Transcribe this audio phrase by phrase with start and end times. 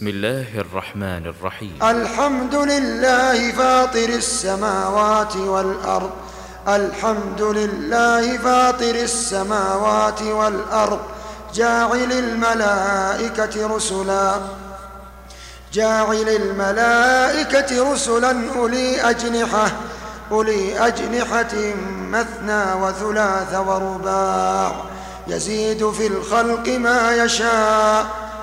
[0.00, 1.78] بسم الله الرحمن الرحيم.
[1.82, 6.10] الحمد لله فاطر السماوات والأرض.
[6.68, 10.98] الحمد لله فاطر السماوات والأرض.
[11.54, 14.40] جاعل الملائكة رسلا.
[15.72, 19.72] جاعل الملائكة رسلا أولي أجنحة.
[20.30, 21.54] أولي أجنحة
[22.10, 24.72] مثنى وثلاث ورباع.
[25.28, 28.29] يزيد في الخلق ما يشاء.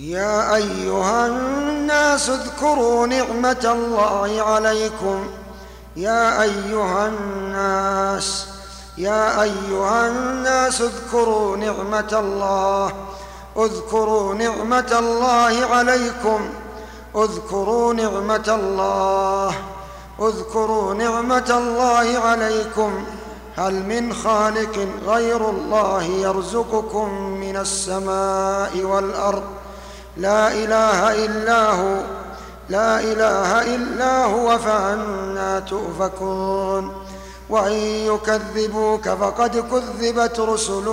[0.00, 5.26] يا أيها الناس اذكروا نعمة الله عليكم.
[5.96, 8.46] يا أيها الناس
[8.98, 12.92] يا أيها الناس اذكروا نعمة الله.
[13.56, 16.40] اذكروا نعمة الله عليكم.
[17.16, 19.54] اذكروا نعمة الله.
[20.20, 23.04] اذكروا نعمة الله عليكم.
[23.56, 29.59] هل من خالق غير الله يرزقكم من السماء والأرض؟
[30.20, 31.96] لا إله إلا هو
[32.68, 36.92] لا إله إلا هو فأنا تؤفكون.
[37.50, 37.72] وإن
[38.12, 40.86] يكذبوك فقد كذبت رسل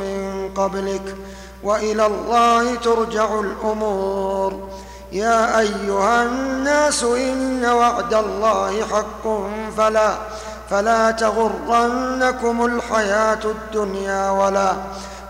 [0.00, 1.16] من قبلك
[1.62, 4.68] وإلى الله ترجع الأمور.
[5.12, 9.24] يا أيها الناس إن وعد الله حق
[9.76, 10.10] فلا
[10.70, 14.72] فلا تغرنكم الحياة الدنيا ولا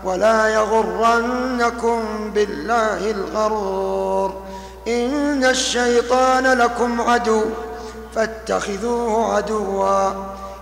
[0.05, 4.33] ولا يغرنكم بالله الغرور.
[4.87, 7.41] إن الشيطان لكم عدو
[8.15, 10.09] فاتخذوه عدوا.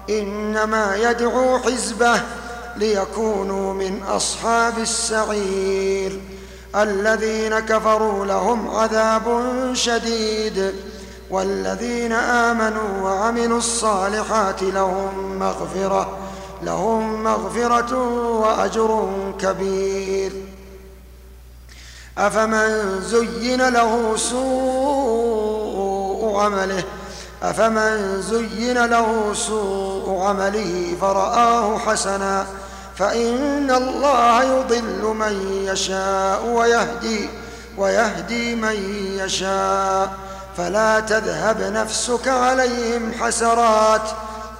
[0.09, 2.21] إنما يدعو حزبه
[2.77, 6.21] ليكونوا من أصحاب السعير.
[6.75, 9.41] الذين كفروا لهم عذاب
[9.73, 10.73] شديد.
[11.29, 16.17] والذين آمنوا وعملوا الصالحات لهم مغفرة.
[16.65, 17.97] لهم مغفرة
[18.39, 19.09] وأجر
[19.41, 20.31] كبير.
[22.17, 25.73] أفمن زين له سوء
[26.39, 26.83] عمله
[27.43, 32.45] أفمن زين له سوء عمله فرآه حسنا
[32.95, 37.29] فإن الله يضل من يشاء ويهدي
[37.77, 38.75] ويهدي من
[39.19, 40.11] يشاء.
[40.57, 44.01] فلا تذهب نفسك عليهم حسرات.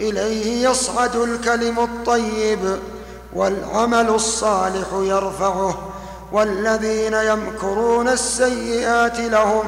[0.00, 2.78] إليه يصعد الكلم الطيب
[3.34, 5.78] والعمل الصالح يرفعه
[6.32, 9.64] والذين يمكرون السيئات لهم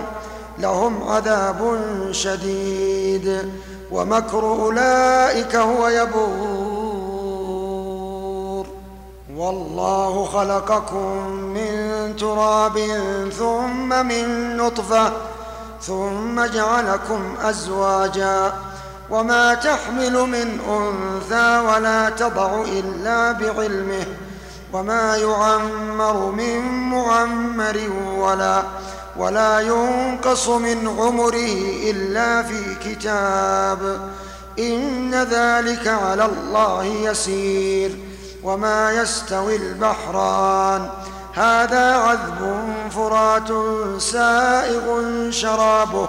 [0.58, 1.80] لهم عذاب
[2.10, 3.52] شديد.
[3.90, 6.88] ومكر أولئك هو يبور.
[9.36, 12.78] والله خلقكم من تراب
[13.38, 15.12] ثم من نطفة
[15.82, 18.67] ثم جعلكم أزواجا.
[19.10, 24.06] وما تحمل من أنثى ولا تضع إلا بعلمه
[24.72, 26.60] وما يعمر من
[26.90, 27.78] معمر
[28.16, 28.62] ولا
[29.16, 31.52] ولا ينقص من عمره
[31.90, 34.10] إلا في كتاب.
[34.58, 37.98] إن ذلك على الله يسير.
[38.42, 40.88] وما يستوي البحران.
[41.34, 43.48] هذا عذب فرات
[44.00, 46.08] سائغ شرابه.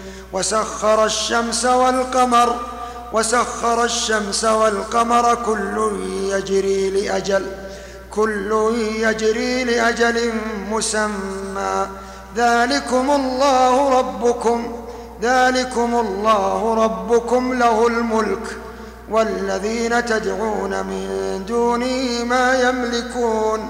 [0.33, 2.55] وسخر الشمس والقمر
[3.13, 5.91] وسخر الشمس والقمر كل
[6.29, 7.45] يجري لأجل
[8.11, 10.33] كل يجري لأجل
[10.69, 11.87] مسمى.
[12.35, 14.85] ذلكم الله ربكم
[15.21, 18.57] ذلكم الله ربكم له الملك
[19.09, 23.69] والذين تدعون من دونه ما يملكون.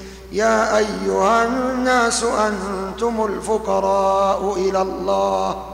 [0.31, 5.65] يا أيها الناس أنتم الفقراء إلى الله.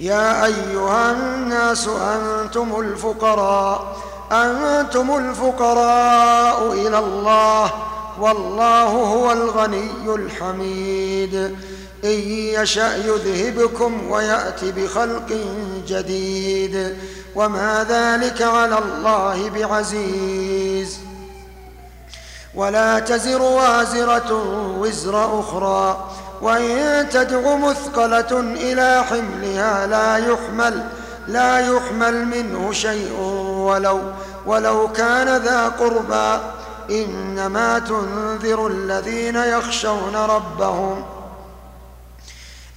[0.00, 3.96] يا أيها الناس أنتم الفقراء.
[4.32, 7.72] أنتم الفقراء إلى الله.
[8.20, 11.34] والله هو الغني الحميد.
[12.04, 15.38] إن يشأ يذهبكم ويأت بخلق
[15.88, 16.96] جديد.
[17.34, 21.03] وما ذلك على الله بعزيز.
[22.56, 24.32] ولا تزر وازرة
[24.78, 26.10] وزر أخرى.
[26.42, 30.88] وإن تدع مثقلة إلى حملها لا يحمل
[31.28, 33.12] لا يحمل منه شيء
[33.56, 34.00] ولو
[34.46, 36.42] ولو كان ذا قربى.
[36.90, 41.04] إنما تنذر الذين يخشون ربهم.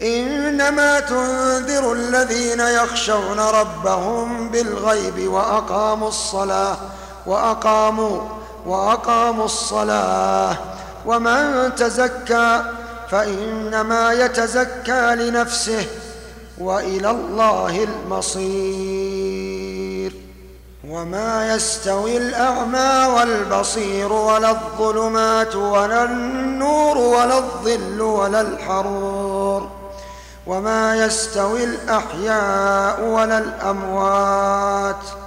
[0.02, 6.78] إنما تنذر الذين يخشون ربهم بالغيب وأقاموا الصلاة
[7.26, 8.22] وأقاموا
[8.68, 10.58] وأقاموا الصلاة
[11.06, 12.62] ومن تزكى
[13.12, 15.86] فإنما يتزكى لنفسه
[16.58, 19.48] وإلى الله المصير.
[20.90, 29.70] وما يستوي الأعمى والبصير ولا الظلمات ولا النور ولا الظل ولا الحرور.
[30.48, 35.27] وما يستوي الأحياء ولا الأموات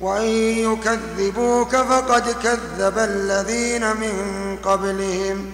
[0.00, 0.28] وإن
[0.72, 5.50] يكذبوك فقد كذب الذين من قبلهم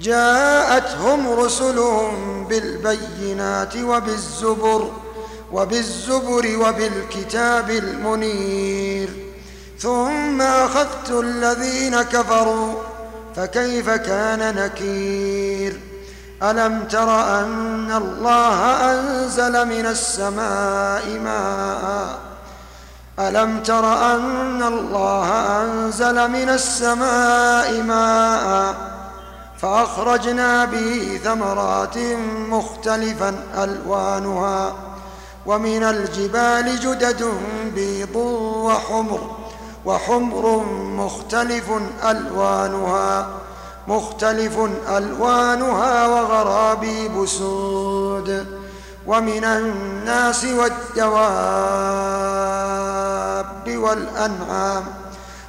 [0.00, 4.90] جاءتهم رسلهم بالبينات وبالزبر
[5.52, 9.08] وبالزبر وبالكتاب المنير
[9.78, 12.74] ثم أخذت الذين كفروا
[13.36, 15.80] فكيف كان نكير
[16.42, 18.60] ألم تر أن الله
[18.92, 22.27] أنزل من السماء ماء
[23.18, 25.28] ألم تر أن الله
[25.62, 28.74] أنزل من السماء ماء
[29.58, 31.98] فأخرجنا به ثمرات
[32.48, 34.72] مختلفا ألوانها
[35.46, 37.24] ومن الجبال جدد
[37.74, 39.20] بيض وحمر
[39.84, 40.64] وحمر
[40.96, 41.64] مختلف
[42.04, 43.28] ألوانها
[43.88, 48.46] مختلف ألوانها وغرابيب سود
[49.06, 51.88] ومن الناس والدواب
[53.76, 54.84] والأنعام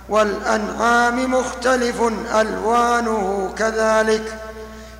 [0.10, 2.02] والأنعام مختلف
[2.36, 4.38] ألوانه كذلك.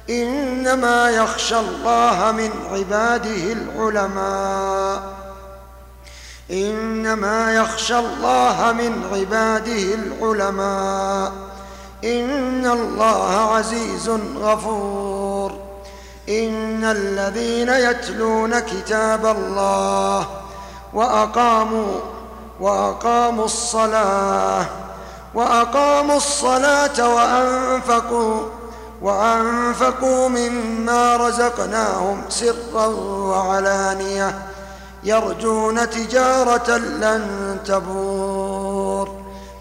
[0.10, 5.02] إنما يخشى الله من عباده العلماء.
[6.52, 11.32] إنما يخشى الله من عباده العلماء.
[12.04, 15.70] إن الله عزيز غفور.
[16.30, 20.28] إن الذين يتلون كتاب الله
[20.94, 22.00] وأقاموا
[22.60, 24.66] وأقاموا الصلاة
[25.34, 28.42] وأقاموا الصلاة وأنفقوا
[29.02, 34.36] وأنفقوا مما رزقناهم سرا وعلانية
[35.04, 39.10] يرجون تجارة لن تبور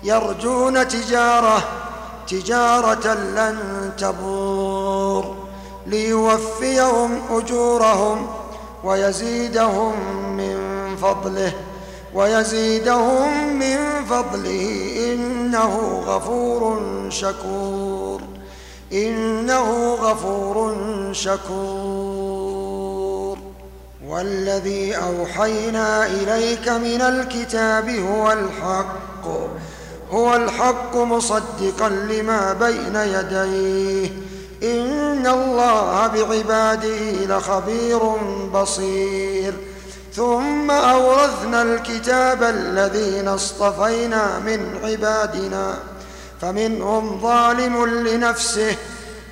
[0.02, 1.62] يرجون تجارة
[2.28, 3.58] تجارة لن
[3.98, 5.36] تبور
[5.86, 8.26] ليوفيهم أجورهم
[8.84, 9.94] ويزيدهم
[10.36, 10.58] من
[11.02, 11.52] فضله.
[12.14, 18.20] ويزيدهم من فضله إنه غفور شكور.
[18.92, 20.74] إنه غفور
[21.12, 22.58] شكور.
[24.08, 29.28] والذي أوحينا إليك من الكتاب هو الحق.
[30.10, 34.10] هو الحق مصدقا لما بين يديه.
[34.62, 38.00] إن الله بعباده لخبير
[38.54, 39.37] بصير.
[40.18, 45.74] ثم أورثنا الكتاب الذين اصطفينا من عبادنا.
[46.40, 48.76] فمنهم ظالم لنفسه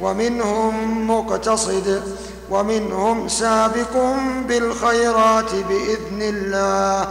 [0.00, 2.02] ومنهم مقتصد
[2.50, 3.96] ومنهم سابق
[4.48, 7.08] بالخيرات بإذن الله.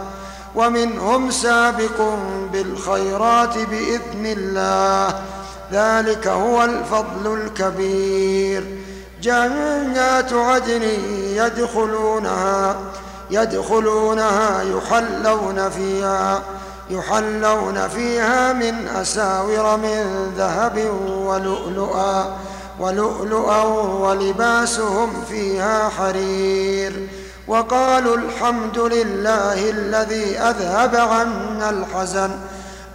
[0.54, 2.14] ومنهم سابق
[2.52, 5.20] بالخيرات بإذن الله.
[5.72, 8.78] ذلك هو الفضل الكبير.
[9.22, 10.82] جنات عدن
[11.18, 12.76] يدخلونها.
[13.30, 16.42] يدخلونها يحلون فيها
[16.90, 22.36] يحلون فيها من أساور من ذهب ولؤلؤا
[22.80, 23.62] ولؤلؤا
[24.02, 27.08] ولباسهم فيها حرير.
[27.48, 32.30] وقالوا الحمد لله الذي أذهب عنا الحزن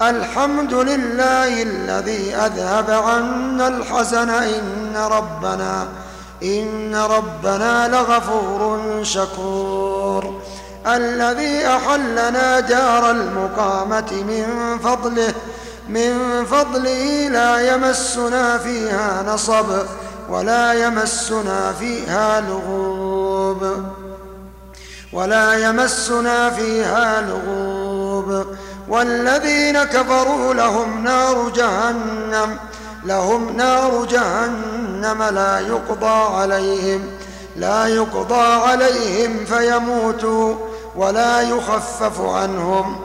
[0.02, 5.88] الحمد لله الذي أذهب عنا الحزن إن ربنا
[6.44, 9.91] إن ربنا لغفور شكور.
[10.88, 15.34] الذي أحلنا دار المقامة من فضله
[15.90, 19.66] من فضله لا يمسنا فيها نصب
[20.30, 23.84] ولا يمسنا فيها لغوب.
[25.14, 28.46] ولا يمسنا فيها لغوب.
[28.88, 32.58] والذين كفروا لهم نار جهنم
[33.06, 37.02] لهم نار جهنم لا يقضى عليهم
[37.58, 40.71] لا يقضى عليهم فيموتوا.
[40.96, 43.00] ولا يخفف عنهم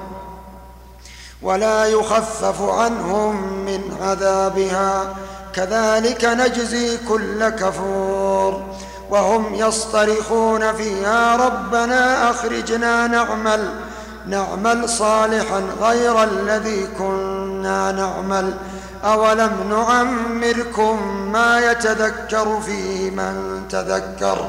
[1.43, 5.15] ولا يخفف عنهم من عذابها.
[5.55, 8.63] كذلك نجزي كل كفور
[9.11, 11.37] وهم يصطرخون فيها.
[11.37, 13.75] ربنا أخرجنا نعمل
[14.27, 18.55] نعمل صالحا غير الذي كنا نعمل.
[19.05, 20.97] أولم نعمركم
[21.33, 24.49] ما يتذكر فيه من تذكر؟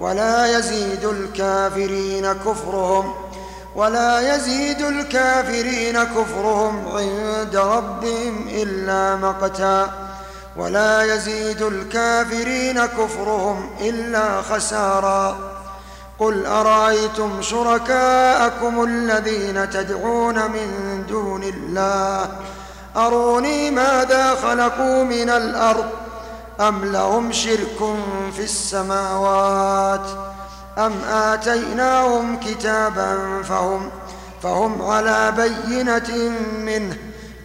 [0.00, 3.14] ولا يزيد الكافرين كفرهم
[3.76, 9.90] ولا يزيد الكافرين كفرهم عند ربهم إلا مقتا
[10.56, 15.38] ولا يزيد الكافرين كفرهم إلا خسارا
[16.18, 22.28] قل أرأيتم شركاءكم الذين تدعون من دون الله
[22.96, 25.86] أروني ماذا خلقوا من الأرض
[26.60, 27.96] أم لهم شرك
[28.36, 30.06] في السماوات؟
[30.78, 33.90] أم آتيناهم كتابا فهم
[34.42, 36.96] فهم على بينة منه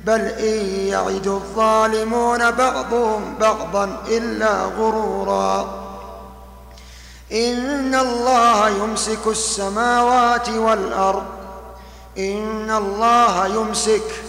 [0.06, 5.84] بل إن يعد الظالمون بعضهم بعضا إلا غرورا.
[7.32, 11.24] إن الله يمسك السماوات والأرض
[12.18, 14.24] إن الله يمسك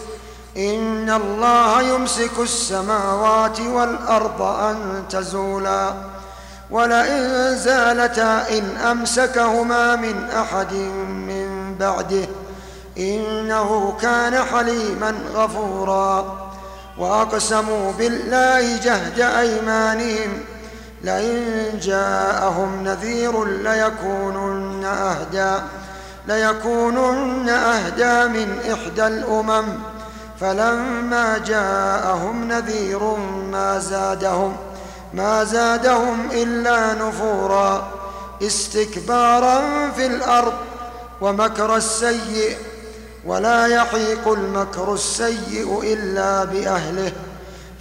[0.57, 5.95] إن الله يمسك السماوات والأرض أن تزولا.
[6.71, 10.73] ولئن زالتا إن أمسكهما من أحد
[11.09, 12.27] من بعده
[12.99, 16.41] إنه كان حليما غفورا.
[16.99, 20.41] وأقسموا بالله جهد أيمانهم
[21.05, 25.63] لئن جاءهم نذير ليكونن أهدى
[26.29, 29.94] ليكونن أهدى من إحدى الأمم.
[30.45, 33.03] فلما جاءهم نذير
[33.51, 34.57] ما زادهم
[35.15, 37.89] ما زادهم إلا نفورا
[38.43, 39.63] استكبارا
[39.97, 40.53] في الأرض
[41.21, 42.57] ومكر السيئ
[43.25, 47.13] ولا يحيق المكر السيئ إلا بأهله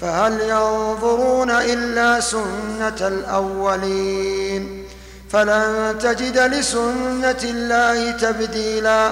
[0.02, 4.86] فهل ينظرون إلا سنة الأولين؟
[5.30, 9.12] فلن تجد لسنة الله تبديلا.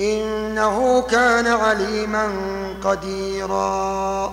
[0.00, 2.28] إنه كان عليما
[2.84, 4.32] قديرا.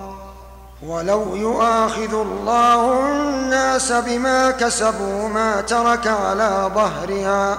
[0.86, 7.58] ولو يؤاخذ الله الناس بما كسبوا ما ترك على ظهرها.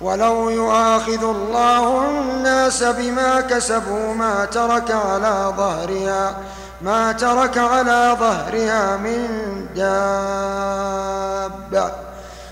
[0.00, 6.34] ولو يؤاخذ الله الناس بما كسبوا ما ترك على ظهرها.
[6.82, 9.28] ما ترك على ظهرها من
[9.76, 12.07] دابة.